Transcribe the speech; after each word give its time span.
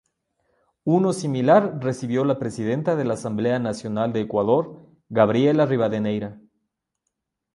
Uno 0.87 1.13
similar 1.13 1.77
recibió 1.79 2.25
la 2.25 2.39
presidenta 2.39 2.95
de 2.95 3.05
la 3.05 3.13
Asamblea 3.13 3.59
Nacional 3.59 4.11
de 4.13 4.21
Ecuador, 4.21 4.87
Gabriela 5.09 5.67
Rivadeneira 5.67 6.39